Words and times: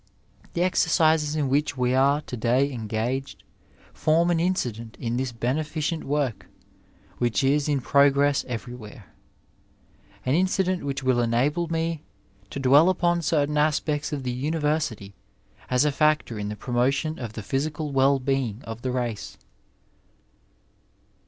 The 0.53 0.63
exercises 0.63 1.35
in 1.35 1.47
which 1.47 1.77
we 1.77 1.93
are 1.93 2.21
to 2.21 2.35
day 2.35 2.71
engaged 2.73 3.43
form 3.93 4.31
an 4.31 4.39
incident 4.39 4.97
in 4.99 5.15
this 5.17 5.31
beneficent 5.31 6.05
work 6.05 6.47
which 7.19 7.43
is 7.43 7.69
in 7.69 7.81
progress 7.81 8.43
everywhere; 8.47 9.13
an 10.25 10.33
incident 10.33 10.83
which 10.83 11.03
will 11.03 11.19
enable 11.21 11.67
me 11.67 12.01
to 12.49 12.59
dwell 12.59 12.89
upon 12.89 13.21
certain 13.21 13.59
aspects 13.59 14.11
of 14.11 14.23
the 14.23 14.33
imiversity 14.43 15.13
as 15.69 15.85
a 15.85 15.91
factor 15.91 16.39
in 16.39 16.49
the 16.49 16.55
promotion 16.55 17.19
of 17.19 17.33
the 17.33 17.43
physical 17.43 17.91
well 17.91 18.17
being 18.17 18.63
of 18.63 18.81
the 18.81 18.89
race. 18.89 19.37